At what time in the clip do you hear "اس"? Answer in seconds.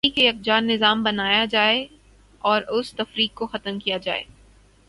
2.69-2.93